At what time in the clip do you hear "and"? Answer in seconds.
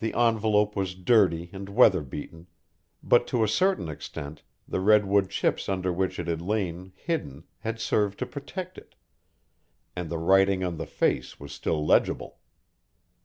1.52-1.68, 9.94-10.10